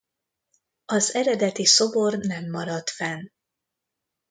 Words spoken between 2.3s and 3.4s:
maradt fenn.